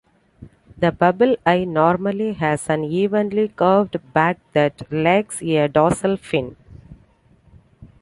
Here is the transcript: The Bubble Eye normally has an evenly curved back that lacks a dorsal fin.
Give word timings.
The 0.79 0.91
Bubble 0.91 1.35
Eye 1.45 1.63
normally 1.63 2.33
has 2.33 2.69
an 2.71 2.83
evenly 2.85 3.49
curved 3.49 3.97
back 4.13 4.39
that 4.53 4.91
lacks 4.91 5.43
a 5.43 5.67
dorsal 5.67 6.17
fin. 6.17 6.55